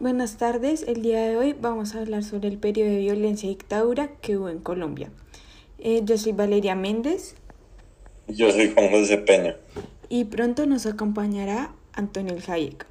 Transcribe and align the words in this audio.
Buenas 0.00 0.36
tardes, 0.36 0.84
el 0.86 1.02
día 1.02 1.22
de 1.22 1.36
hoy 1.36 1.56
vamos 1.60 1.96
a 1.96 2.00
hablar 2.00 2.22
sobre 2.22 2.46
el 2.46 2.56
periodo 2.56 2.88
de 2.88 2.98
violencia 2.98 3.48
y 3.48 3.50
dictadura 3.50 4.06
que 4.20 4.36
hubo 4.36 4.48
en 4.48 4.60
Colombia. 4.60 5.10
Eh, 5.80 6.02
yo 6.04 6.16
soy 6.16 6.30
Valeria 6.30 6.76
Méndez. 6.76 7.34
Yo 8.28 8.48
soy 8.52 8.72
Juan 8.72 8.90
José 8.90 9.18
Peña. 9.18 9.56
Y 10.08 10.26
pronto 10.26 10.66
nos 10.66 10.86
acompañará 10.86 11.72
Antonio 11.94 12.36
Hayek. 12.46 12.86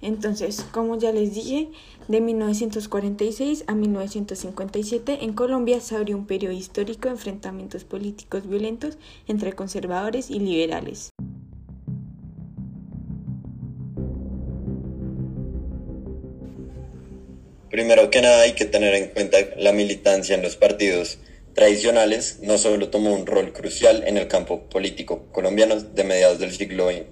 Entonces, 0.00 0.66
como 0.72 0.98
ya 0.98 1.12
les 1.12 1.32
dije, 1.32 1.70
de 2.08 2.20
1946 2.20 3.62
a 3.68 3.76
1957 3.76 5.18
en 5.22 5.34
Colombia 5.34 5.80
se 5.80 5.94
abrió 5.94 6.16
un 6.16 6.26
periodo 6.26 6.54
histórico 6.54 7.02
de 7.02 7.14
enfrentamientos 7.14 7.84
políticos 7.84 8.48
violentos 8.48 8.98
entre 9.28 9.52
conservadores 9.52 10.28
y 10.28 10.40
liberales. 10.40 11.12
Primero 17.72 18.10
que 18.10 18.20
nada 18.20 18.42
hay 18.42 18.52
que 18.52 18.66
tener 18.66 18.92
en 18.92 19.06
cuenta 19.06 19.38
la 19.56 19.72
militancia 19.72 20.34
en 20.34 20.42
los 20.42 20.56
partidos 20.56 21.16
tradicionales 21.54 22.40
no 22.42 22.58
solo 22.58 22.90
tomó 22.90 23.14
un 23.14 23.24
rol 23.24 23.54
crucial 23.54 24.04
en 24.06 24.18
el 24.18 24.28
campo 24.28 24.68
político 24.68 25.24
colombiano 25.32 25.80
de 25.80 26.04
mediados 26.04 26.38
del 26.38 26.52
siglo 26.52 26.90
XX, 26.90 27.06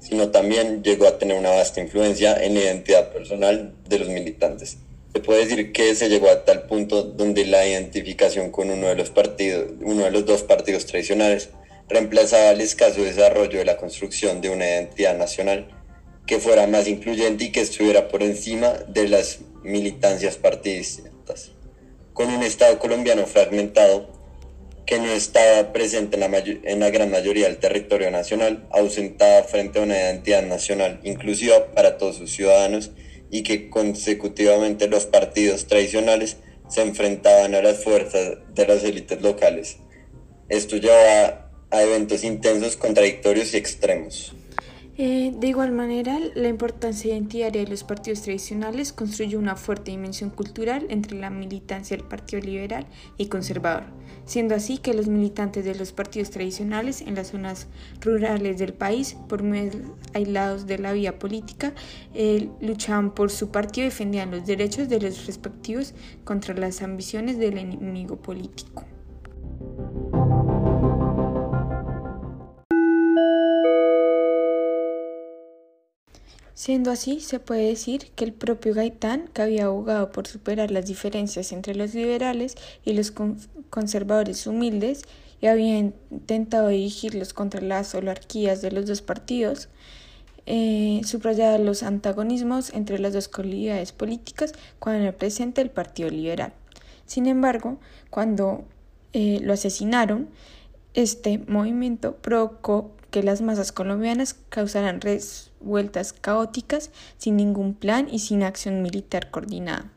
sino 0.00 0.30
también 0.30 0.82
llegó 0.82 1.06
a 1.06 1.18
tener 1.18 1.36
una 1.36 1.50
vasta 1.50 1.82
influencia 1.82 2.34
en 2.42 2.54
la 2.54 2.60
identidad 2.60 3.12
personal 3.12 3.74
de 3.86 3.98
los 3.98 4.08
militantes. 4.08 4.78
Se 5.12 5.20
puede 5.20 5.44
decir 5.44 5.70
que 5.72 5.94
se 5.94 6.08
llegó 6.08 6.30
a 6.30 6.46
tal 6.46 6.62
punto 6.62 7.02
donde 7.02 7.44
la 7.44 7.66
identificación 7.66 8.50
con 8.50 8.70
uno 8.70 8.88
de 8.88 8.94
los 8.94 9.10
partidos, 9.10 9.72
uno 9.82 10.04
de 10.04 10.12
los 10.12 10.24
dos 10.24 10.42
partidos 10.44 10.86
tradicionales, 10.86 11.50
reemplazaba 11.90 12.52
el 12.52 12.62
escaso 12.62 13.02
desarrollo 13.02 13.58
de 13.58 13.66
la 13.66 13.76
construcción 13.76 14.40
de 14.40 14.48
una 14.48 14.64
identidad 14.64 15.14
nacional 15.14 15.75
que 16.26 16.40
fuera 16.40 16.66
más 16.66 16.88
incluyente 16.88 17.44
y 17.44 17.52
que 17.52 17.60
estuviera 17.60 18.08
por 18.08 18.22
encima 18.22 18.72
de 18.88 19.08
las 19.08 19.40
militancias 19.62 20.36
partidistas. 20.36 21.52
Con 22.12 22.30
un 22.30 22.42
Estado 22.42 22.78
colombiano 22.78 23.26
fragmentado 23.26 24.16
que 24.86 24.98
no 24.98 25.06
estaba 25.06 25.72
presente 25.72 26.16
en 26.16 26.30
la, 26.30 26.38
en 26.38 26.80
la 26.80 26.90
gran 26.90 27.10
mayoría 27.10 27.46
del 27.46 27.58
territorio 27.58 28.10
nacional, 28.10 28.66
ausentada 28.70 29.42
frente 29.42 29.78
a 29.78 29.82
una 29.82 29.96
identidad 29.96 30.42
nacional 30.44 31.00
inclusiva 31.02 31.72
para 31.74 31.98
todos 31.98 32.16
sus 32.16 32.30
ciudadanos 32.30 32.92
y 33.30 33.42
que 33.42 33.68
consecutivamente 33.68 34.86
los 34.86 35.06
partidos 35.06 35.66
tradicionales 35.66 36.36
se 36.68 36.82
enfrentaban 36.82 37.54
a 37.54 37.62
las 37.62 37.82
fuerzas 37.82 38.38
de 38.54 38.66
las 38.66 38.84
élites 38.84 39.20
locales. 39.20 39.78
Esto 40.48 40.76
llevaba 40.76 41.50
a 41.70 41.82
eventos 41.82 42.22
intensos, 42.22 42.76
contradictorios 42.76 43.52
y 43.54 43.56
extremos. 43.56 44.32
Eh, 44.98 45.34
de 45.38 45.48
igual 45.48 45.72
manera, 45.72 46.18
la 46.34 46.48
importancia 46.48 47.12
identitaria 47.12 47.64
de 47.64 47.68
los 47.68 47.84
partidos 47.84 48.22
tradicionales 48.22 48.94
construyó 48.94 49.38
una 49.38 49.54
fuerte 49.54 49.90
dimensión 49.90 50.30
cultural 50.30 50.86
entre 50.88 51.18
la 51.18 51.28
militancia 51.28 51.94
del 51.94 52.06
Partido 52.06 52.40
Liberal 52.40 52.86
y 53.18 53.26
Conservador, 53.26 53.84
siendo 54.24 54.54
así 54.54 54.78
que 54.78 54.94
los 54.94 55.06
militantes 55.06 55.66
de 55.66 55.74
los 55.74 55.92
partidos 55.92 56.30
tradicionales 56.30 57.02
en 57.02 57.14
las 57.14 57.28
zonas 57.28 57.66
rurales 58.00 58.56
del 58.56 58.72
país, 58.72 59.18
por 59.28 59.42
medio 59.42 59.98
aislados 60.14 60.66
de 60.66 60.78
la 60.78 60.94
vía 60.94 61.18
política, 61.18 61.74
eh, 62.14 62.48
luchaban 62.62 63.14
por 63.14 63.30
su 63.30 63.50
partido 63.50 63.88
y 63.88 63.90
defendían 63.90 64.30
los 64.30 64.46
derechos 64.46 64.88
de 64.88 64.98
los 64.98 65.26
respectivos 65.26 65.92
contra 66.24 66.54
las 66.54 66.80
ambiciones 66.80 67.36
del 67.36 67.58
enemigo 67.58 68.16
político. 68.16 68.86
Siendo 76.56 76.90
así, 76.90 77.20
se 77.20 77.38
puede 77.38 77.68
decir 77.68 78.12
que 78.16 78.24
el 78.24 78.32
propio 78.32 78.72
Gaitán, 78.72 79.28
que 79.34 79.42
había 79.42 79.66
abogado 79.66 80.10
por 80.10 80.26
superar 80.26 80.70
las 80.70 80.86
diferencias 80.86 81.52
entre 81.52 81.74
los 81.74 81.92
liberales 81.92 82.54
y 82.82 82.94
los 82.94 83.12
conservadores 83.68 84.46
humildes 84.46 85.02
y 85.42 85.48
había 85.48 85.76
intentado 85.76 86.68
dirigirlos 86.68 87.34
contra 87.34 87.60
las 87.60 87.94
oligarquías 87.94 88.62
de 88.62 88.72
los 88.72 88.86
dos 88.86 89.02
partidos, 89.02 89.68
eh, 90.46 91.02
subrayaba 91.04 91.58
los 91.58 91.82
antagonismos 91.82 92.72
entre 92.72 93.00
las 93.00 93.12
dos 93.12 93.28
colectividades 93.28 93.92
políticas 93.92 94.54
cuando 94.78 95.02
era 95.02 95.12
presente 95.14 95.60
el 95.60 95.68
Partido 95.68 96.08
Liberal. 96.08 96.54
Sin 97.04 97.26
embargo, 97.26 97.78
cuando 98.08 98.64
eh, 99.12 99.40
lo 99.42 99.52
asesinaron, 99.52 100.30
este 100.94 101.36
movimiento 101.36 102.16
provocó 102.16 102.95
que 103.16 103.22
las 103.22 103.40
masas 103.40 103.72
colombianas 103.72 104.36
causaran 104.50 105.00
revueltas 105.00 106.12
caóticas 106.12 106.90
sin 107.16 107.38
ningún 107.38 107.72
plan 107.72 108.08
y 108.12 108.18
sin 108.18 108.42
acción 108.42 108.82
militar 108.82 109.30
coordinada. 109.30 109.90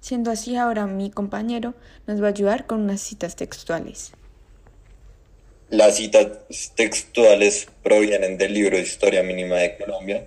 Siendo 0.00 0.32
así, 0.32 0.56
ahora 0.56 0.88
mi 0.88 1.08
compañero 1.08 1.74
nos 2.08 2.20
va 2.20 2.26
a 2.26 2.30
ayudar 2.30 2.66
con 2.66 2.80
unas 2.80 3.00
citas 3.00 3.36
textuales. 3.36 4.10
Las 5.70 5.98
citas 5.98 6.26
textuales 6.74 7.68
provienen 7.84 8.38
del 8.38 8.54
libro 8.54 8.76
Historia 8.76 9.22
Mínima 9.22 9.54
de 9.54 9.76
Colombia 9.76 10.26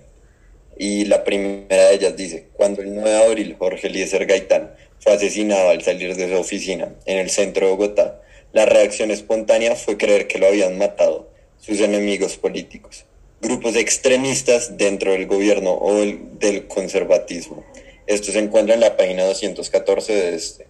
y 0.78 1.04
la 1.04 1.24
primera 1.24 1.88
de 1.88 1.96
ellas 1.96 2.16
dice, 2.16 2.48
cuando 2.54 2.80
el 2.80 2.94
9 2.94 3.10
de 3.10 3.24
abril 3.26 3.56
Jorge 3.58 3.88
Eliezer 3.88 4.24
Gaitán 4.24 4.70
fue 5.00 5.12
asesinado 5.12 5.68
al 5.68 5.82
salir 5.82 6.16
de 6.16 6.30
su 6.30 6.40
oficina 6.40 6.94
en 7.04 7.18
el 7.18 7.28
centro 7.28 7.66
de 7.66 7.72
Bogotá, 7.72 8.22
la 8.54 8.64
reacción 8.64 9.10
espontánea 9.10 9.76
fue 9.76 9.98
creer 9.98 10.28
que 10.28 10.38
lo 10.38 10.46
habían 10.46 10.78
matado 10.78 11.30
sus 11.62 11.80
enemigos 11.80 12.36
políticos, 12.36 13.04
grupos 13.40 13.76
extremistas 13.76 14.76
dentro 14.76 15.12
del 15.12 15.26
gobierno 15.26 15.72
o 15.72 15.94
del 15.94 16.66
conservatismo. 16.66 17.64
Esto 18.08 18.32
se 18.32 18.40
encuentra 18.40 18.74
en 18.74 18.80
la 18.80 18.96
página 18.96 19.24
214 19.24 20.12
de 20.12 20.34
este. 20.34 20.66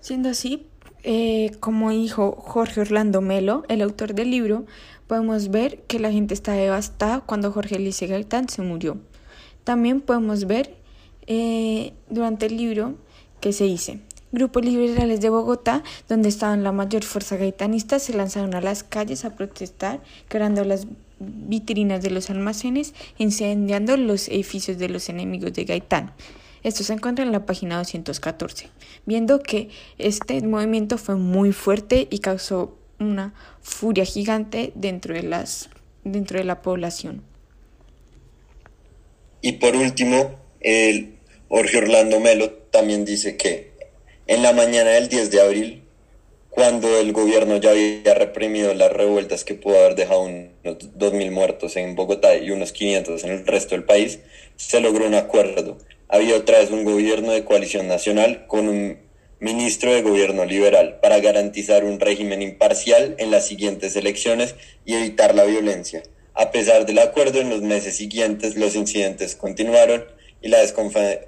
Siendo 0.00 0.28
así, 0.28 0.66
eh, 1.02 1.50
como 1.60 1.90
dijo 1.90 2.32
Jorge 2.32 2.82
Orlando 2.82 3.22
Melo, 3.22 3.64
el 3.68 3.80
autor 3.80 4.14
del 4.14 4.30
libro, 4.30 4.66
podemos 5.06 5.50
ver 5.50 5.78
que 5.88 5.98
la 5.98 6.12
gente 6.12 6.34
está 6.34 6.52
devastada 6.52 7.20
cuando 7.20 7.50
Jorge 7.50 7.78
Lice 7.78 8.06
Gaitán 8.06 8.50
se 8.50 8.60
murió. 8.60 8.98
También 9.64 10.02
podemos 10.02 10.46
ver 10.46 10.74
eh, 11.26 11.94
durante 12.10 12.46
el 12.46 12.58
libro 12.58 12.96
que 13.40 13.54
se 13.54 13.64
dice, 13.64 14.00
Grupos 14.32 14.64
liberales 14.64 15.20
de 15.20 15.28
Bogotá, 15.28 15.82
donde 16.08 16.30
estaban 16.30 16.64
la 16.64 16.72
mayor 16.72 17.04
fuerza 17.04 17.36
gaitanista, 17.36 17.98
se 17.98 18.14
lanzaron 18.14 18.54
a 18.54 18.62
las 18.62 18.82
calles 18.82 19.24
a 19.24 19.36
protestar, 19.36 20.00
quebrando 20.28 20.64
las 20.64 20.86
vitrinas 21.18 22.02
de 22.02 22.10
los 22.10 22.30
almacenes, 22.30 22.94
incendiando 23.18 23.96
los 23.96 24.28
edificios 24.28 24.78
de 24.78 24.88
los 24.88 25.08
enemigos 25.08 25.52
de 25.52 25.64
Gaitán. 25.64 26.12
Esto 26.62 26.84
se 26.84 26.92
encuentra 26.92 27.24
en 27.24 27.32
la 27.32 27.44
página 27.44 27.76
214, 27.76 28.68
viendo 29.04 29.42
que 29.42 29.68
este 29.98 30.40
movimiento 30.40 30.96
fue 30.96 31.16
muy 31.16 31.52
fuerte 31.52 32.06
y 32.10 32.20
causó 32.20 32.78
una 32.98 33.34
furia 33.60 34.04
gigante 34.04 34.72
dentro 34.74 35.14
de, 35.14 35.24
las, 35.24 35.70
dentro 36.04 36.38
de 36.38 36.44
la 36.44 36.62
población. 36.62 37.22
Y 39.40 39.52
por 39.52 39.74
último, 39.74 40.36
el 40.60 41.16
Jorge 41.48 41.78
Orlando 41.78 42.20
Melo 42.20 42.50
también 42.50 43.04
dice 43.04 43.36
que 43.36 43.71
en 44.32 44.42
la 44.42 44.54
mañana 44.54 44.92
del 44.92 45.10
10 45.10 45.30
de 45.30 45.42
abril, 45.42 45.82
cuando 46.48 46.98
el 46.98 47.12
gobierno 47.12 47.58
ya 47.58 47.72
había 47.72 48.14
reprimido 48.14 48.72
las 48.72 48.90
revueltas 48.90 49.44
que 49.44 49.52
pudo 49.52 49.78
haber 49.78 49.94
dejado 49.94 50.22
unos 50.22 50.48
2.000 50.64 51.30
muertos 51.30 51.76
en 51.76 51.94
Bogotá 51.94 52.34
y 52.38 52.50
unos 52.50 52.72
500 52.72 53.24
en 53.24 53.30
el 53.30 53.46
resto 53.46 53.74
del 53.74 53.84
país, 53.84 54.20
se 54.56 54.80
logró 54.80 55.06
un 55.06 55.16
acuerdo. 55.16 55.76
Había 56.08 56.34
otra 56.34 56.60
vez 56.60 56.70
un 56.70 56.84
gobierno 56.84 57.30
de 57.30 57.44
coalición 57.44 57.88
nacional 57.88 58.46
con 58.46 58.70
un 58.70 59.00
ministro 59.38 59.92
de 59.92 60.00
gobierno 60.00 60.46
liberal 60.46 60.98
para 61.02 61.20
garantizar 61.20 61.84
un 61.84 62.00
régimen 62.00 62.40
imparcial 62.40 63.14
en 63.18 63.30
las 63.30 63.46
siguientes 63.46 63.96
elecciones 63.96 64.54
y 64.86 64.94
evitar 64.94 65.34
la 65.34 65.44
violencia. 65.44 66.04
A 66.32 66.52
pesar 66.52 66.86
del 66.86 67.00
acuerdo, 67.00 67.38
en 67.38 67.50
los 67.50 67.60
meses 67.60 67.96
siguientes 67.96 68.56
los 68.56 68.76
incidentes 68.76 69.36
continuaron 69.36 70.06
y 70.40 70.48
la, 70.48 70.60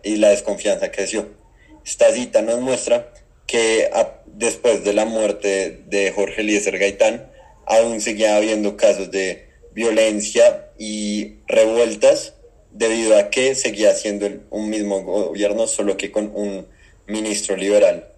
y 0.02 0.16
la 0.16 0.30
desconfianza 0.30 0.90
creció. 0.90 1.43
Esta 1.84 2.10
cita 2.12 2.42
nos 2.42 2.60
muestra 2.60 3.12
que 3.46 3.90
después 4.26 4.84
de 4.84 4.92
la 4.94 5.04
muerte 5.04 5.82
de 5.86 6.12
Jorge 6.12 6.40
Eliezer 6.40 6.78
Gaitán, 6.78 7.30
aún 7.66 8.00
seguía 8.00 8.36
habiendo 8.36 8.76
casos 8.76 9.10
de 9.10 9.48
violencia 9.74 10.70
y 10.78 11.34
revueltas 11.46 12.34
debido 12.72 13.16
a 13.16 13.30
que 13.30 13.54
seguía 13.54 13.94
siendo 13.94 14.28
un 14.50 14.70
mismo 14.70 15.02
gobierno, 15.02 15.66
solo 15.66 15.96
que 15.96 16.10
con 16.10 16.32
un 16.34 16.66
ministro 17.06 17.56
liberal. 17.56 18.08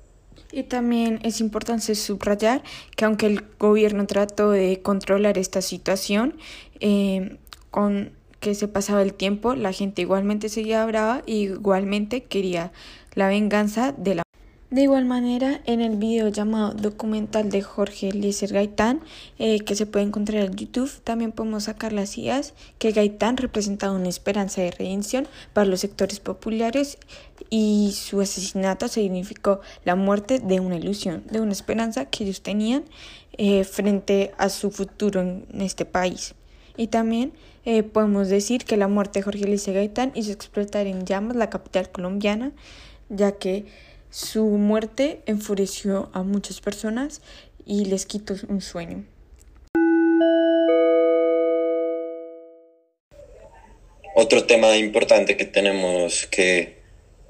Y 0.53 0.63
también 0.63 1.19
es 1.23 1.41
importante 1.41 1.95
subrayar 1.95 2.63
que 2.97 3.05
aunque 3.05 3.27
el 3.27 3.45
gobierno 3.59 4.07
trató 4.07 4.53
de 4.53 4.81
controlar 4.81 5.39
esta 5.39 5.61
situación, 5.61 6.39
eh, 6.81 7.37
con 7.71 8.13
que 8.47 8.55
se 8.55 8.69
pasaba 8.69 9.03
el 9.03 9.13
tiempo, 9.13 9.57
la 9.57 9.73
gente 9.73 10.03
igualmente 10.03 10.49
seguía 10.49 10.87
brava 10.87 11.25
y 11.27 11.47
igualmente 11.47 12.23
quería 12.23 12.71
la 13.15 13.27
venganza 13.27 13.91
de 13.91 14.15
la... 14.15 14.23
De 14.71 14.83
igual 14.83 15.05
manera, 15.05 15.61
en 15.65 15.81
el 15.81 15.97
video 15.97 16.29
llamado 16.29 16.73
documental 16.73 17.51
de 17.51 17.63
Jorge 17.63 18.11
Eliezer 18.11 18.53
Gaitán, 18.53 19.01
eh, 19.41 19.59
que 19.65 19.75
se 19.75 19.87
puede 19.87 20.05
encontrar 20.05 20.45
en 20.45 20.55
YouTube, 20.55 20.93
también 21.03 21.33
podemos 21.33 21.65
sacar 21.65 21.93
las 21.93 22.17
ideas 22.19 22.55
que 22.79 22.93
Gaitán 22.93 23.37
representaba 23.37 23.97
una 23.97 24.09
esperanza 24.09 24.61
de 24.61 24.71
redención 24.71 25.27
para 25.53 25.67
los 25.67 25.81
sectores 25.81 26.21
populares 26.21 26.99
y 27.51 27.95
su 27.97 28.21
asesinato 28.21 28.87
significó 28.87 29.61
la 29.85 29.97
muerte 29.97 30.39
de 30.39 30.61
una 30.61 30.77
ilusión, 30.77 31.25
de 31.29 31.41
una 31.41 31.53
esperanza 31.53 32.05
que 32.05 32.23
ellos 32.23 32.43
tenían 32.43 32.85
eh, 33.39 33.65
frente 33.65 34.31
a 34.39 34.51
su 34.51 34.71
futuro 34.71 35.21
en 35.21 35.61
este 35.61 35.85
país. 35.85 36.37
Y 36.77 36.89
también 36.89 37.33
eh, 37.65 37.83
podemos 37.83 38.29
decir 38.29 38.65
que 38.65 38.77
la 38.77 38.89
muerte 38.89 39.19
de 39.19 39.23
Jorge 39.25 39.45
Eliezer 39.45 39.75
Gaitán 39.75 40.13
hizo 40.15 40.33
explotar 40.33 40.87
en 40.87 41.07
llamas 41.07 41.37
la 41.37 41.51
capital 41.51 41.91
colombiana, 41.91 42.53
ya 43.09 43.33
que 43.33 43.65
su 44.11 44.45
muerte 44.45 45.21
enfureció 45.27 46.11
a 46.13 46.23
muchas 46.23 46.61
personas 46.61 47.23
y 47.65 47.87
les 47.87 48.07
quitó 48.07 48.35
un 48.49 48.61
sueño. 48.61 49.05
Otro 54.15 54.45
tema 54.45 54.77
importante 54.77 55.37
que 55.37 55.45
tenemos 55.45 56.27
que 56.27 56.79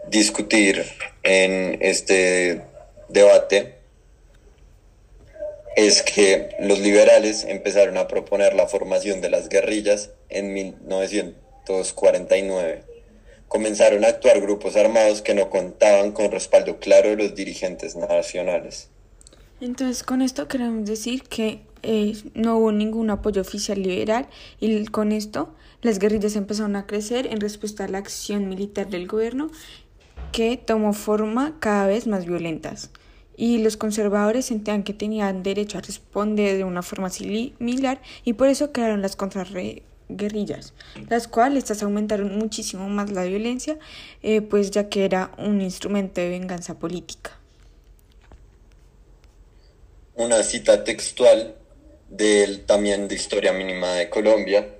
discutir 0.08 0.84
en 1.24 1.78
este 1.82 2.62
debate 3.08 3.75
es 5.76 6.02
que 6.02 6.48
los 6.58 6.80
liberales 6.80 7.44
empezaron 7.44 7.96
a 7.96 8.08
proponer 8.08 8.54
la 8.54 8.66
formación 8.66 9.20
de 9.20 9.30
las 9.30 9.48
guerrillas 9.48 10.10
en 10.28 10.52
1949 10.52 12.96
comenzaron 13.48 14.04
a 14.04 14.08
actuar 14.08 14.40
grupos 14.40 14.76
armados 14.76 15.22
que 15.22 15.34
no 15.34 15.50
contaban 15.50 16.12
con 16.12 16.30
respaldo 16.30 16.78
claro 16.78 17.10
de 17.10 17.16
los 17.16 17.34
dirigentes 17.34 17.96
nacionales. 17.96 18.88
Entonces, 19.60 20.02
con 20.02 20.20
esto 20.20 20.48
queremos 20.48 20.86
decir 20.86 21.22
que 21.22 21.62
eh, 21.82 22.16
no 22.34 22.58
hubo 22.58 22.72
ningún 22.72 23.10
apoyo 23.10 23.40
oficial 23.40 23.82
liberal 23.82 24.28
y 24.60 24.84
con 24.86 25.12
esto 25.12 25.54
las 25.82 25.98
guerrillas 25.98 26.36
empezaron 26.36 26.76
a 26.76 26.86
crecer 26.86 27.26
en 27.26 27.40
respuesta 27.40 27.84
a 27.84 27.88
la 27.88 27.98
acción 27.98 28.48
militar 28.48 28.88
del 28.88 29.06
gobierno 29.06 29.50
que 30.32 30.56
tomó 30.56 30.92
forma 30.92 31.56
cada 31.60 31.86
vez 31.86 32.06
más 32.06 32.26
violentas. 32.26 32.90
Y 33.36 33.58
los 33.58 33.76
conservadores 33.76 34.46
sentían 34.46 34.82
que 34.82 34.94
tenían 34.94 35.42
derecho 35.42 35.78
a 35.78 35.82
responder 35.82 36.56
de 36.56 36.64
una 36.64 36.82
forma 36.82 37.10
similar 37.10 38.00
y 38.24 38.32
por 38.32 38.48
eso 38.48 38.72
crearon 38.72 39.02
las 39.02 39.16
contrarrevoluciones 39.16 39.82
guerrillas, 40.08 40.72
las 41.08 41.28
cuales 41.28 41.64
estas 41.64 41.82
aumentaron 41.82 42.38
muchísimo 42.38 42.88
más 42.88 43.10
la 43.10 43.24
violencia, 43.24 43.78
eh, 44.22 44.40
pues 44.40 44.70
ya 44.70 44.88
que 44.88 45.04
era 45.04 45.32
un 45.38 45.60
instrumento 45.60 46.20
de 46.20 46.30
venganza 46.30 46.78
política. 46.78 47.38
Una 50.14 50.42
cita 50.42 50.84
textual 50.84 51.56
del 52.08 52.64
también 52.64 53.08
de 53.08 53.16
Historia 53.16 53.52
Mínima 53.52 53.92
de 53.94 54.08
Colombia, 54.08 54.72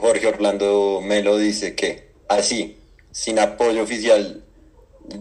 Jorge 0.00 0.26
Orlando 0.26 1.00
Melo 1.02 1.36
dice 1.38 1.74
que 1.74 2.08
así, 2.28 2.78
sin 3.10 3.38
apoyo 3.38 3.82
oficial 3.82 4.42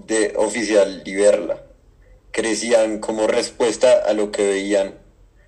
de 0.07 0.33
oficial 0.35 1.03
Liberla, 1.05 1.61
crecían 2.37 2.99
como 2.99 3.25
respuesta 3.25 4.03
a 4.07 4.13
lo 4.13 4.31
que 4.31 4.45
veían 4.45 4.93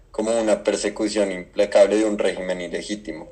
como 0.09 0.41
una 0.41 0.63
persecución 0.63 1.31
implacable 1.31 1.97
de 1.97 2.05
un 2.05 2.17
régimen 2.17 2.59
ilegítimo 2.61 3.29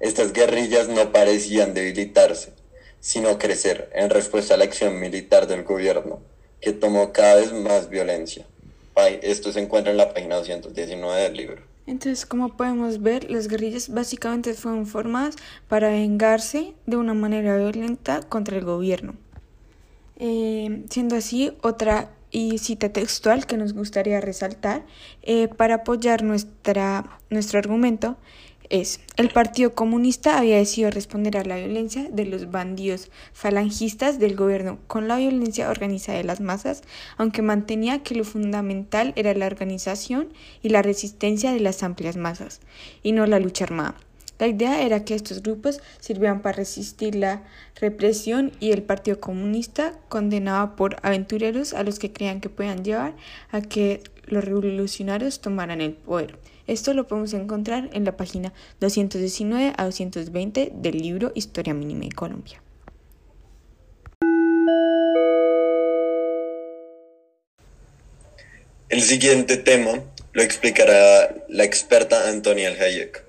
estas 0.00 0.32
guerrillas 0.32 0.88
no 0.88 1.10
parecían 1.10 1.72
debilitarse, 1.72 2.52
sino 3.00 3.38
crecer 3.38 3.90
en 3.94 4.10
respuesta 4.10 4.54
a 4.54 4.56
la 4.58 4.64
acción 4.64 5.00
militar 5.00 5.46
del 5.46 5.64
gobierno, 5.64 6.20
que 6.60 6.72
tomó 6.72 7.12
cada 7.12 7.36
vez 7.36 7.52
más 7.52 7.88
violencia. 7.88 8.46
Esto 9.22 9.52
se 9.52 9.60
encuentra 9.60 9.92
en 9.92 9.98
la 9.98 10.12
página 10.12 10.36
219 10.36 11.22
del 11.22 11.36
libro. 11.36 11.62
Entonces, 11.86 12.26
como 12.26 12.56
podemos 12.56 13.00
ver, 13.00 13.30
las 13.30 13.46
guerrillas 13.48 13.88
básicamente 13.88 14.54
fueron 14.54 14.86
formadas 14.86 15.36
para 15.68 15.90
vengarse 15.90 16.74
de 16.86 16.96
una 16.96 17.14
manera 17.14 17.56
violenta 17.56 18.20
contra 18.22 18.56
el 18.56 18.64
gobierno. 18.64 19.14
Eh, 20.18 20.84
siendo 20.90 21.16
así, 21.16 21.52
otra 21.62 22.10
y 22.36 22.58
cita 22.58 22.90
textual 22.90 23.46
que 23.46 23.56
nos 23.56 23.72
gustaría 23.72 24.20
resaltar 24.20 24.84
eh, 25.22 25.48
para 25.48 25.76
apoyar 25.76 26.22
nuestra, 26.22 27.18
nuestro 27.30 27.58
argumento 27.58 28.18
es, 28.68 29.00
el 29.16 29.30
Partido 29.30 29.74
Comunista 29.74 30.36
había 30.36 30.58
decidido 30.58 30.90
responder 30.90 31.38
a 31.38 31.44
la 31.44 31.56
violencia 31.56 32.10
de 32.10 32.26
los 32.26 32.50
bandidos 32.50 33.10
falangistas 33.32 34.18
del 34.18 34.36
gobierno 34.36 34.78
con 34.86 35.08
la 35.08 35.16
violencia 35.16 35.70
organizada 35.70 36.18
de 36.18 36.24
las 36.24 36.42
masas, 36.42 36.82
aunque 37.16 37.40
mantenía 37.40 38.02
que 38.02 38.14
lo 38.14 38.24
fundamental 38.24 39.14
era 39.16 39.32
la 39.32 39.46
organización 39.46 40.28
y 40.62 40.68
la 40.68 40.82
resistencia 40.82 41.52
de 41.52 41.60
las 41.60 41.82
amplias 41.82 42.18
masas, 42.18 42.60
y 43.02 43.12
no 43.12 43.24
la 43.24 43.38
lucha 43.38 43.64
armada. 43.64 43.94
La 44.38 44.46
idea 44.46 44.82
era 44.82 45.04
que 45.04 45.14
estos 45.14 45.42
grupos 45.42 45.80
sirvieran 45.98 46.42
para 46.42 46.56
resistir 46.56 47.14
la 47.14 47.42
represión 47.80 48.52
y 48.60 48.72
el 48.72 48.82
Partido 48.82 49.18
Comunista 49.18 49.94
condenaba 50.08 50.76
por 50.76 50.96
aventureros 51.02 51.72
a 51.72 51.82
los 51.82 51.98
que 51.98 52.12
creían 52.12 52.40
que 52.40 52.50
podían 52.50 52.84
llevar 52.84 53.14
a 53.50 53.62
que 53.62 54.02
los 54.26 54.44
revolucionarios 54.44 55.40
tomaran 55.40 55.80
el 55.80 55.94
poder. 55.94 56.38
Esto 56.66 56.92
lo 56.92 57.06
podemos 57.06 57.32
encontrar 57.32 57.88
en 57.92 58.04
la 58.04 58.16
página 58.16 58.52
219 58.80 59.72
a 59.76 59.84
220 59.84 60.72
del 60.74 60.98
libro 60.98 61.32
Historia 61.34 61.72
Mínima 61.72 62.04
de 62.04 62.12
Colombia. 62.12 62.60
El 68.88 69.02
siguiente 69.02 69.56
tema 69.56 70.00
lo 70.32 70.42
explicará 70.42 71.34
la 71.48 71.64
experta 71.64 72.28
Antonia 72.28 72.70
Hayek. 72.70 73.25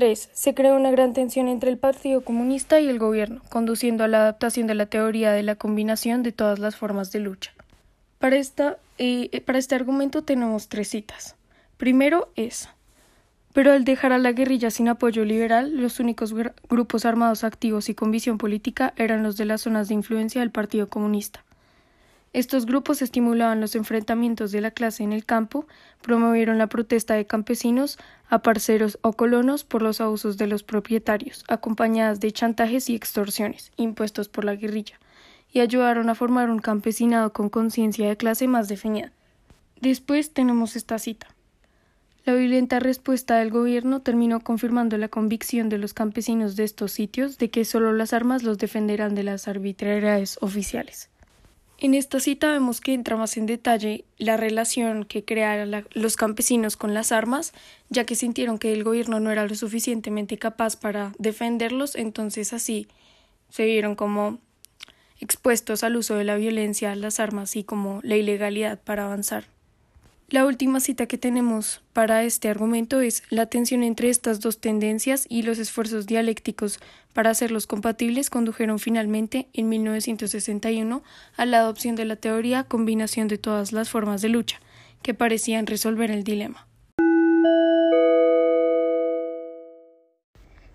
3. 0.00 0.30
Se 0.32 0.54
creó 0.54 0.76
una 0.76 0.90
gran 0.90 1.12
tensión 1.12 1.46
entre 1.46 1.70
el 1.70 1.76
Partido 1.76 2.24
Comunista 2.24 2.80
y 2.80 2.88
el 2.88 2.98
gobierno, 2.98 3.42
conduciendo 3.50 4.02
a 4.02 4.08
la 4.08 4.22
adaptación 4.22 4.66
de 4.66 4.74
la 4.74 4.86
teoría 4.86 5.30
de 5.30 5.42
la 5.42 5.56
combinación 5.56 6.22
de 6.22 6.32
todas 6.32 6.58
las 6.58 6.74
formas 6.74 7.12
de 7.12 7.20
lucha. 7.20 7.52
Para, 8.18 8.36
esta, 8.36 8.78
eh, 8.96 9.42
para 9.44 9.58
este 9.58 9.74
argumento 9.74 10.22
tenemos 10.22 10.70
tres 10.70 10.88
citas. 10.88 11.36
Primero 11.76 12.30
es. 12.34 12.70
Pero 13.52 13.72
al 13.72 13.84
dejar 13.84 14.14
a 14.14 14.18
la 14.18 14.32
guerrilla 14.32 14.70
sin 14.70 14.88
apoyo 14.88 15.26
liberal, 15.26 15.76
los 15.76 16.00
únicos 16.00 16.34
grupos 16.70 17.04
armados 17.04 17.44
activos 17.44 17.90
y 17.90 17.94
con 17.94 18.10
visión 18.10 18.38
política 18.38 18.94
eran 18.96 19.22
los 19.22 19.36
de 19.36 19.44
las 19.44 19.60
zonas 19.60 19.88
de 19.88 19.94
influencia 19.96 20.40
del 20.40 20.50
Partido 20.50 20.88
Comunista. 20.88 21.44
Estos 22.32 22.64
grupos 22.64 23.02
estimulaban 23.02 23.60
los 23.60 23.74
enfrentamientos 23.74 24.52
de 24.52 24.60
la 24.60 24.70
clase 24.70 25.02
en 25.02 25.12
el 25.12 25.24
campo, 25.24 25.66
promovieron 26.00 26.58
la 26.58 26.68
protesta 26.68 27.14
de 27.14 27.26
campesinos 27.26 27.98
a 28.28 28.40
parceros 28.40 29.00
o 29.02 29.14
colonos 29.14 29.64
por 29.64 29.82
los 29.82 30.00
abusos 30.00 30.38
de 30.38 30.46
los 30.46 30.62
propietarios, 30.62 31.44
acompañadas 31.48 32.20
de 32.20 32.30
chantajes 32.30 32.88
y 32.88 32.94
extorsiones 32.94 33.72
impuestos 33.76 34.28
por 34.28 34.44
la 34.44 34.54
guerrilla, 34.54 35.00
y 35.52 35.58
ayudaron 35.58 36.08
a 36.08 36.14
formar 36.14 36.50
un 36.50 36.60
campesinado 36.60 37.32
con 37.32 37.48
conciencia 37.48 38.08
de 38.08 38.16
clase 38.16 38.46
más 38.46 38.68
definida. 38.68 39.10
Después 39.80 40.32
tenemos 40.32 40.76
esta 40.76 41.00
cita. 41.00 41.26
La 42.24 42.34
violenta 42.34 42.78
respuesta 42.78 43.38
del 43.38 43.50
gobierno 43.50 44.02
terminó 44.02 44.38
confirmando 44.38 44.96
la 44.98 45.08
convicción 45.08 45.68
de 45.68 45.78
los 45.78 45.94
campesinos 45.94 46.54
de 46.54 46.62
estos 46.62 46.92
sitios 46.92 47.38
de 47.38 47.50
que 47.50 47.64
solo 47.64 47.92
las 47.92 48.12
armas 48.12 48.44
los 48.44 48.58
defenderán 48.58 49.16
de 49.16 49.24
las 49.24 49.48
arbitrariedades 49.48 50.38
oficiales. 50.40 51.10
En 51.82 51.94
esta 51.94 52.20
cita 52.20 52.52
vemos 52.52 52.82
que 52.82 52.92
entra 52.92 53.16
más 53.16 53.38
en 53.38 53.46
detalle 53.46 54.04
la 54.18 54.36
relación 54.36 55.06
que 55.06 55.24
crearon 55.24 55.86
los 55.94 56.16
campesinos 56.16 56.76
con 56.76 56.92
las 56.92 57.10
armas, 57.10 57.54
ya 57.88 58.04
que 58.04 58.16
sintieron 58.16 58.58
que 58.58 58.74
el 58.74 58.84
gobierno 58.84 59.18
no 59.18 59.30
era 59.30 59.46
lo 59.46 59.54
suficientemente 59.54 60.36
capaz 60.36 60.76
para 60.76 61.14
defenderlos, 61.18 61.96
entonces 61.96 62.52
así 62.52 62.86
se 63.48 63.64
vieron 63.64 63.94
como 63.94 64.40
expuestos 65.20 65.82
al 65.82 65.96
uso 65.96 66.16
de 66.16 66.24
la 66.24 66.36
violencia, 66.36 66.94
las 66.96 67.18
armas 67.18 67.56
y 67.56 67.64
como 67.64 68.00
la 68.02 68.16
ilegalidad 68.16 68.78
para 68.78 69.06
avanzar. 69.06 69.46
La 70.30 70.46
última 70.46 70.78
cita 70.78 71.06
que 71.06 71.18
tenemos 71.18 71.82
para 71.92 72.22
este 72.22 72.48
argumento 72.48 73.00
es 73.00 73.24
la 73.30 73.46
tensión 73.46 73.82
entre 73.82 74.10
estas 74.10 74.38
dos 74.38 74.60
tendencias 74.60 75.26
y 75.28 75.42
los 75.42 75.58
esfuerzos 75.58 76.06
dialécticos 76.06 76.78
para 77.12 77.30
hacerlos 77.30 77.66
compatibles 77.66 78.30
condujeron 78.30 78.78
finalmente 78.78 79.48
en 79.54 79.68
1961 79.68 81.02
a 81.36 81.46
la 81.46 81.58
adopción 81.58 81.96
de 81.96 82.04
la 82.04 82.14
teoría 82.14 82.62
combinación 82.62 83.26
de 83.26 83.38
todas 83.38 83.72
las 83.72 83.90
formas 83.90 84.22
de 84.22 84.28
lucha, 84.28 84.60
que 85.02 85.14
parecían 85.14 85.66
resolver 85.66 86.12
el 86.12 86.22
dilema. 86.22 86.69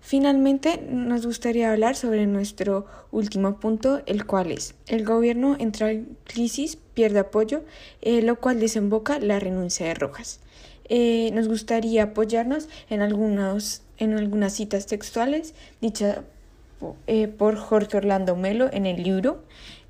Finalmente, 0.08 0.80
nos 0.88 1.26
gustaría 1.26 1.72
hablar 1.72 1.96
sobre 1.96 2.28
nuestro 2.28 2.86
último 3.10 3.58
punto, 3.58 4.02
el 4.06 4.24
cual 4.24 4.52
es, 4.52 4.76
el 4.86 5.04
gobierno 5.04 5.56
entra 5.58 5.90
en 5.90 6.16
crisis, 6.22 6.78
pierde 6.94 7.18
apoyo, 7.18 7.64
eh, 8.02 8.22
lo 8.22 8.38
cual 8.38 8.60
desemboca 8.60 9.18
la 9.18 9.40
renuncia 9.40 9.84
de 9.84 9.94
Rojas. 9.94 10.38
Eh, 10.88 11.32
nos 11.34 11.48
gustaría 11.48 12.04
apoyarnos 12.04 12.68
en, 12.88 13.02
algunos, 13.02 13.82
en 13.98 14.16
algunas 14.16 14.52
citas 14.52 14.86
textuales 14.86 15.54
dichas 15.80 16.20
eh, 17.08 17.26
por 17.26 17.56
Jorge 17.56 17.96
Orlando 17.96 18.36
Melo 18.36 18.70
en 18.72 18.86
el 18.86 19.02
libro. 19.02 19.42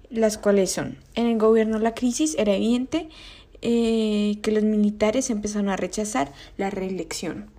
las 0.08 0.38
cuales 0.38 0.70
son, 0.70 0.96
en 1.14 1.26
el 1.26 1.36
gobierno 1.36 1.78
la 1.78 1.94
crisis 1.94 2.36
era 2.38 2.54
evidente 2.54 3.10
que 3.60 4.50
los 4.50 4.62
militares 4.62 5.28
empezaron 5.28 5.68
a 5.68 5.76
rechazar 5.76 6.32
la 6.56 6.70
reelección. 6.70 7.55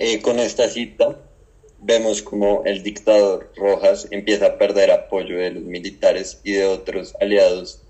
Eh, 0.00 0.22
con 0.22 0.38
esta 0.38 0.68
cita 0.68 1.18
vemos 1.80 2.22
como 2.22 2.62
el 2.64 2.84
dictador 2.84 3.52
Rojas 3.56 4.06
empieza 4.12 4.46
a 4.46 4.56
perder 4.56 4.92
apoyo 4.92 5.38
de 5.38 5.50
los 5.50 5.64
militares 5.64 6.40
y 6.44 6.52
de 6.52 6.66
otros 6.66 7.16
aliados 7.20 7.82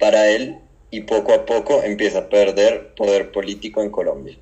para 0.00 0.28
él 0.28 0.58
y 0.90 1.02
poco 1.02 1.32
a 1.32 1.46
poco 1.46 1.80
empieza 1.84 2.18
a 2.18 2.28
perder 2.28 2.94
poder 2.96 3.30
político 3.30 3.80
en 3.80 3.90
Colombia. 3.90 4.36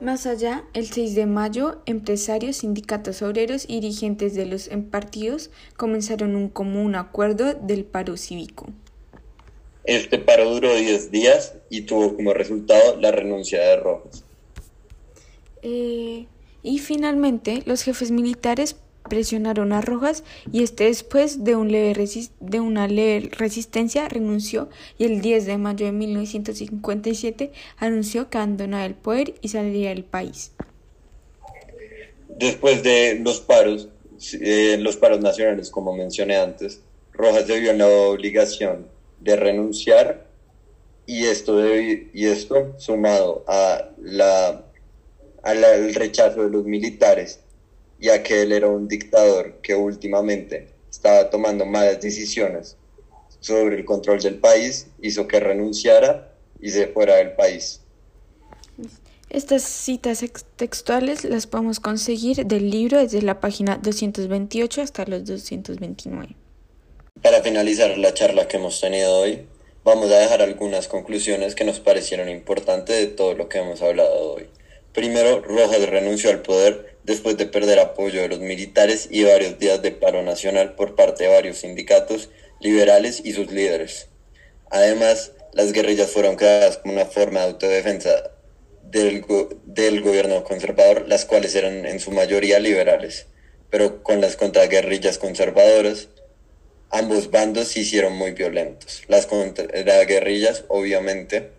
Más 0.00 0.26
allá, 0.26 0.64
el 0.74 0.86
6 0.86 1.14
de 1.14 1.26
mayo, 1.26 1.82
empresarios, 1.86 2.56
sindicatos 2.58 3.22
obreros 3.22 3.64
y 3.68 3.80
dirigentes 3.80 4.34
de 4.34 4.46
los 4.46 4.70
partidos 4.90 5.50
comenzaron 5.76 6.34
un 6.34 6.48
común 6.48 6.96
acuerdo 6.96 7.54
del 7.54 7.84
paro 7.84 8.16
cívico. 8.16 8.66
Este 9.84 10.18
paro 10.18 10.50
duró 10.50 10.74
10 10.74 11.12
días 11.12 11.54
y 11.70 11.82
tuvo 11.82 12.16
como 12.16 12.34
resultado 12.34 12.96
la 13.00 13.12
renuncia 13.12 13.60
de 13.60 13.76
Rojas. 13.76 14.24
Eh, 15.62 16.26
y 16.62 16.78
finalmente, 16.78 17.62
los 17.66 17.82
jefes 17.82 18.10
militares 18.10 18.76
presionaron 19.08 19.72
a 19.72 19.80
Rojas 19.80 20.22
y 20.52 20.62
este 20.62 20.84
después 20.84 21.44
de, 21.44 21.56
un 21.56 21.72
leve 21.72 22.08
de 22.40 22.60
una 22.60 22.86
leve 22.86 23.30
resistencia 23.32 24.08
renunció 24.08 24.68
y 24.98 25.04
el 25.04 25.20
10 25.20 25.46
de 25.46 25.58
mayo 25.58 25.86
de 25.86 25.92
1957 25.92 27.52
anunció 27.78 28.30
que 28.30 28.38
abandonaba 28.38 28.84
el 28.84 28.94
poder 28.94 29.34
y 29.40 29.48
saliría 29.48 29.90
del 29.90 30.04
país. 30.04 30.52
Después 32.28 32.82
de 32.82 33.18
los 33.20 33.40
paros, 33.40 33.88
eh, 34.40 34.76
los 34.78 34.96
paros 34.96 35.20
nacionales, 35.20 35.70
como 35.70 35.94
mencioné 35.94 36.36
antes, 36.36 36.82
Rojas 37.12 37.46
debió 37.48 37.72
la 37.72 37.88
obligación 37.88 38.86
de 39.20 39.34
renunciar 39.34 40.28
y 41.06 41.24
esto, 41.24 41.58
y 41.74 42.26
esto 42.26 42.74
sumado 42.78 43.42
a 43.48 43.88
la, 44.00 44.67
al 45.42 45.94
rechazo 45.94 46.42
de 46.42 46.50
los 46.50 46.64
militares 46.64 47.40
ya 48.00 48.22
que 48.22 48.42
él 48.42 48.52
era 48.52 48.68
un 48.68 48.88
dictador 48.88 49.58
que 49.62 49.74
últimamente 49.74 50.68
estaba 50.90 51.30
tomando 51.30 51.66
malas 51.66 52.00
decisiones 52.00 52.76
sobre 53.40 53.76
el 53.76 53.84
control 53.84 54.20
del 54.20 54.36
país, 54.36 54.88
hizo 55.00 55.26
que 55.26 55.40
renunciara 55.40 56.32
y 56.60 56.70
se 56.70 56.88
fuera 56.88 57.16
del 57.16 57.32
país. 57.32 57.80
Estas 59.30 59.62
citas 59.62 60.24
textuales 60.56 61.24
las 61.24 61.46
podemos 61.46 61.80
conseguir 61.80 62.46
del 62.46 62.70
libro 62.70 62.98
desde 62.98 63.20
la 63.20 63.40
página 63.40 63.76
228 63.76 64.80
hasta 64.80 65.04
los 65.04 65.24
229. 65.26 66.34
Para 67.22 67.42
finalizar 67.42 67.98
la 67.98 68.14
charla 68.14 68.48
que 68.48 68.56
hemos 68.56 68.80
tenido 68.80 69.18
hoy, 69.18 69.46
vamos 69.84 70.10
a 70.10 70.18
dejar 70.18 70.40
algunas 70.40 70.88
conclusiones 70.88 71.54
que 71.54 71.64
nos 71.64 71.78
parecieron 71.78 72.28
importantes 72.28 72.96
de 72.96 73.06
todo 73.08 73.34
lo 73.34 73.48
que 73.48 73.58
hemos 73.58 73.82
hablado 73.82 74.34
hoy. 74.34 74.48
Primero, 74.92 75.40
Rojas 75.42 75.88
renunció 75.88 76.30
al 76.30 76.42
poder 76.42 76.96
después 77.04 77.36
de 77.36 77.46
perder 77.46 77.78
apoyo 77.78 78.20
de 78.20 78.28
los 78.28 78.40
militares 78.40 79.08
y 79.10 79.24
varios 79.24 79.58
días 79.58 79.80
de 79.82 79.92
paro 79.92 80.22
nacional 80.22 80.74
por 80.74 80.94
parte 80.94 81.24
de 81.24 81.30
varios 81.30 81.58
sindicatos 81.58 82.30
liberales 82.60 83.22
y 83.24 83.32
sus 83.32 83.50
líderes. 83.50 84.08
Además, 84.70 85.32
las 85.52 85.72
guerrillas 85.72 86.10
fueron 86.10 86.36
creadas 86.36 86.78
como 86.78 86.94
una 86.94 87.06
forma 87.06 87.40
de 87.40 87.46
autodefensa 87.46 88.10
del, 88.82 89.24
del 89.64 90.00
gobierno 90.02 90.44
conservador, 90.44 91.06
las 91.08 91.24
cuales 91.24 91.54
eran 91.54 91.86
en 91.86 92.00
su 92.00 92.10
mayoría 92.10 92.58
liberales, 92.58 93.26
pero 93.70 94.02
con 94.02 94.20
las 94.20 94.36
contraguerrillas 94.36 95.18
conservadoras, 95.18 96.08
ambos 96.90 97.30
bandos 97.30 97.68
se 97.68 97.80
hicieron 97.80 98.14
muy 98.14 98.32
violentos. 98.32 99.02
Las 99.08 99.26
contraguerrillas, 99.26 100.64
obviamente, 100.68 101.50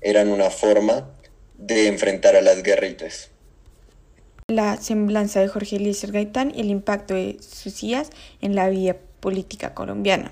eran 0.00 0.28
una 0.28 0.50
forma 0.50 1.15
de 1.58 1.88
enfrentar 1.88 2.36
a 2.36 2.40
las 2.40 2.62
guerrillas. 2.62 3.30
La 4.48 4.76
semblanza 4.76 5.40
de 5.40 5.48
Jorge 5.48 5.76
Eliezer 5.76 6.12
Gaitán 6.12 6.52
y 6.54 6.60
el 6.60 6.70
impacto 6.70 7.14
de 7.14 7.38
sus 7.40 7.82
ideas 7.82 8.10
en 8.40 8.54
la 8.54 8.68
vida 8.68 8.96
política 9.20 9.74
colombiana. 9.74 10.30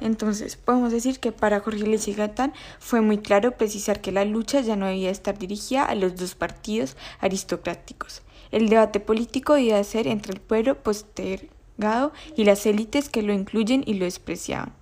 Entonces, 0.00 0.56
podemos 0.56 0.92
decir 0.92 1.18
que 1.18 1.32
para 1.32 1.60
Jorge 1.60 1.82
Eliezer 1.82 2.14
Gaitán 2.14 2.52
fue 2.78 3.00
muy 3.00 3.18
claro 3.18 3.56
precisar 3.56 4.00
que 4.00 4.12
la 4.12 4.24
lucha 4.24 4.60
ya 4.60 4.76
no 4.76 4.86
debía 4.86 5.10
estar 5.10 5.38
dirigida 5.38 5.84
a 5.84 5.94
los 5.94 6.16
dos 6.16 6.34
partidos 6.34 6.96
aristocráticos. 7.18 8.22
El 8.50 8.68
debate 8.68 9.00
político 9.00 9.54
debía 9.54 9.82
ser 9.84 10.06
entre 10.06 10.32
el 10.32 10.40
pueblo 10.40 10.82
postergado 10.82 12.12
y 12.36 12.44
las 12.44 12.66
élites 12.66 13.08
que 13.08 13.22
lo 13.22 13.32
incluyen 13.32 13.82
y 13.86 13.94
lo 13.94 14.04
despreciaban. 14.04 14.72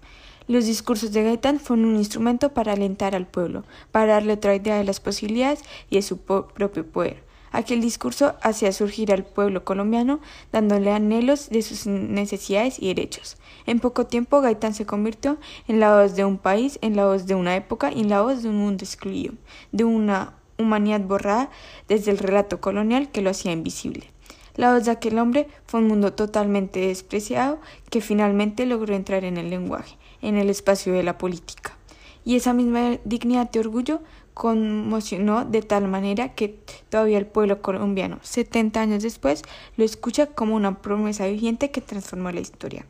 Los 0.49 0.64
discursos 0.64 1.12
de 1.12 1.25
Gaitán 1.25 1.61
fueron 1.61 1.85
un 1.85 1.97
instrumento 1.97 2.55
para 2.55 2.73
alentar 2.73 3.14
al 3.14 3.26
pueblo, 3.26 3.64
para 3.93 4.14
darle 4.14 4.33
otra 4.33 4.55
idea 4.55 4.78
de 4.78 4.85
las 4.85 4.99
posibilidades 4.99 5.62
y 5.90 5.97
de 5.97 6.02
su 6.02 6.21
propio 6.21 6.87
poder. 6.87 7.23
Aquel 7.52 7.83
discurso 7.83 8.35
hacía 8.40 8.73
surgir 8.73 9.12
al 9.12 9.25
pueblo 9.25 9.67
colombiano, 9.67 10.21
dándole 10.50 10.90
anhelos 10.90 11.50
de 11.50 11.61
sus 11.61 11.87
necesidades 11.87 12.81
y 12.81 12.88
derechos. 12.88 13.37
En 13.67 13.78
poco 13.78 14.07
tiempo, 14.07 14.40
Gaitán 14.40 14.73
se 14.73 14.87
convirtió 14.87 15.37
en 15.67 15.81
la 15.81 16.00
voz 16.00 16.17
de 16.17 16.25
un 16.25 16.38
país, 16.38 16.78
en 16.81 16.97
la 16.97 17.05
voz 17.05 17.26
de 17.26 17.35
una 17.35 17.55
época 17.55 17.93
y 17.93 18.00
en 18.00 18.09
la 18.09 18.23
voz 18.23 18.43
de 18.43 18.49
un 18.49 18.57
mundo 18.57 18.85
excluido, 18.85 19.35
de 19.73 19.85
una 19.85 20.33
humanidad 20.57 21.02
borrada 21.02 21.50
desde 21.88 22.11
el 22.11 22.17
relato 22.17 22.59
colonial 22.59 23.11
que 23.11 23.21
lo 23.21 23.28
hacía 23.28 23.52
invisible. 23.52 24.11
La 24.57 24.73
voz 24.73 24.87
de 24.87 24.93
aquel 24.93 25.19
hombre 25.19 25.47
fue 25.67 25.81
un 25.81 25.88
mundo 25.88 26.14
totalmente 26.14 26.81
despreciado 26.81 27.61
que 27.90 28.00
finalmente 28.00 28.64
logró 28.64 28.95
entrar 28.95 29.25
en 29.25 29.37
el 29.37 29.50
lenguaje 29.50 29.98
en 30.23 30.37
el 30.37 30.51
espacio 30.51 30.93
de 30.93 31.03
la 31.03 31.19
política. 31.19 31.77
Y 32.25 32.37
esa 32.37 32.53
misma 32.53 32.99
dignidad 33.05 33.49
y 33.55 33.59
orgullo 33.59 34.01
conmocionó 34.35 35.45
de 35.45 35.63
tal 35.63 35.89
manera 35.89 36.35
que 36.35 36.61
todavía 36.91 37.19
el 37.19 37.27
pueblo 37.27 37.61
colombiano, 37.61 38.19
70 38.23 38.81
años 38.81 39.03
después, 39.03 39.43
lo 39.77 39.85
escucha 39.85 40.27
como 40.27 40.55
una 40.55 40.81
promesa 40.81 41.27
viviente 41.27 41.71
que 41.71 41.81
transformó 41.81 42.31
la 42.31 42.41
historia. 42.41 42.87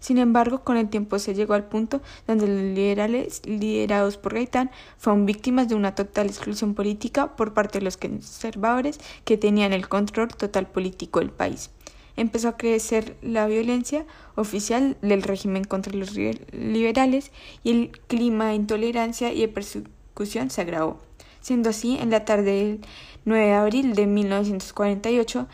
Sin 0.00 0.18
embargo, 0.18 0.64
con 0.64 0.76
el 0.76 0.90
tiempo 0.90 1.18
se 1.18 1.34
llegó 1.34 1.54
al 1.54 1.64
punto 1.64 2.02
donde 2.26 2.46
los 2.46 2.60
liberales, 2.60 3.40
liderados 3.46 4.18
por 4.18 4.34
Gaitán, 4.34 4.70
fueron 4.98 5.24
víctimas 5.24 5.68
de 5.68 5.74
una 5.74 5.94
total 5.94 6.26
exclusión 6.26 6.74
política 6.74 7.36
por 7.36 7.54
parte 7.54 7.78
de 7.78 7.84
los 7.84 7.96
conservadores 7.96 9.00
que 9.24 9.38
tenían 9.38 9.72
el 9.72 9.88
control 9.88 10.28
total 10.28 10.66
político 10.66 11.20
del 11.20 11.30
país 11.30 11.70
empezó 12.16 12.48
a 12.48 12.56
crecer 12.56 13.16
la 13.22 13.46
violencia 13.46 14.06
oficial 14.36 14.96
del 15.02 15.22
régimen 15.22 15.64
contra 15.64 15.92
los 15.94 16.14
liberales 16.14 17.32
y 17.62 17.70
el 17.70 17.90
clima 18.06 18.48
de 18.48 18.54
intolerancia 18.54 19.32
y 19.32 19.40
de 19.40 19.48
persecución 19.48 20.50
se 20.50 20.60
agravó. 20.60 21.00
Siendo 21.40 21.70
así, 21.70 21.98
en 21.98 22.10
la 22.10 22.24
tarde 22.24 22.52
del 22.52 22.80
9 23.26 23.46
de 23.46 23.52
abril 23.52 23.94
de 23.94 24.06
1948, 24.06 25.46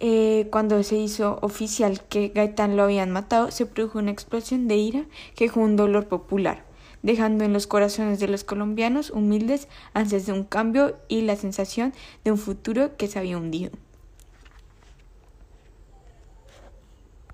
eh, 0.00 0.46
cuando 0.50 0.82
se 0.82 0.96
hizo 0.96 1.38
oficial 1.42 2.02
que 2.08 2.28
Gaitán 2.28 2.76
lo 2.76 2.84
habían 2.84 3.10
matado, 3.10 3.50
se 3.50 3.66
produjo 3.66 3.98
una 3.98 4.12
explosión 4.12 4.68
de 4.68 4.76
ira 4.76 5.04
que 5.34 5.48
fue 5.48 5.64
un 5.64 5.76
dolor 5.76 6.06
popular, 6.06 6.64
dejando 7.02 7.44
en 7.44 7.52
los 7.52 7.66
corazones 7.66 8.20
de 8.20 8.28
los 8.28 8.44
colombianos 8.44 9.10
humildes 9.10 9.68
ansias 9.94 10.26
de 10.26 10.32
un 10.32 10.44
cambio 10.44 10.96
y 11.08 11.22
la 11.22 11.36
sensación 11.36 11.92
de 12.24 12.32
un 12.32 12.38
futuro 12.38 12.96
que 12.96 13.08
se 13.08 13.18
había 13.18 13.38
hundido. 13.38 13.72